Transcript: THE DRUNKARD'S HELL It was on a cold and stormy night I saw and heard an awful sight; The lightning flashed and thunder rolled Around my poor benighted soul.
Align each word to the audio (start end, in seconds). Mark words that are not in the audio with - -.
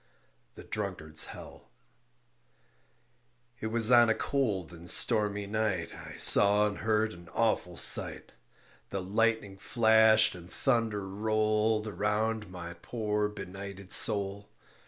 THE 0.55 0.63
DRUNKARD'S 0.63 1.25
HELL 1.27 1.69
It 3.59 3.67
was 3.67 3.91
on 3.91 4.09
a 4.09 4.15
cold 4.15 4.73
and 4.73 4.89
stormy 4.89 5.45
night 5.45 5.93
I 5.93 6.17
saw 6.17 6.65
and 6.65 6.79
heard 6.79 7.13
an 7.13 7.29
awful 7.35 7.77
sight; 7.77 8.31
The 8.89 9.03
lightning 9.03 9.59
flashed 9.59 10.33
and 10.33 10.51
thunder 10.51 11.07
rolled 11.07 11.85
Around 11.85 12.49
my 12.49 12.73
poor 12.81 13.29
benighted 13.29 13.91
soul. 13.91 14.49